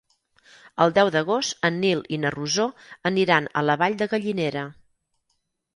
El 0.85 0.93
deu 0.95 1.11
d'agost 1.15 1.67
en 1.69 1.77
Nil 1.83 2.01
i 2.17 2.19
na 2.23 2.33
Rosó 2.37 2.67
aniran 3.11 3.53
a 3.53 3.65
la 3.71 3.79
Vall 3.85 4.01
de 4.03 4.13
Gallinera. 4.17 4.67